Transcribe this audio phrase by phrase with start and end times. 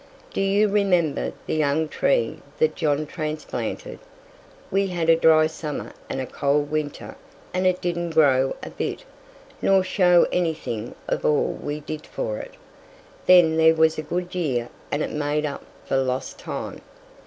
[0.33, 3.99] Do you remember the young tree that John transplanted?
[4.71, 7.15] We had a dry summer and a cold winter
[7.53, 9.03] and it didn't grow a bit,
[9.61, 12.55] nor show anything of all we did for it;
[13.27, 16.81] then there was a good year and it made up for lost time.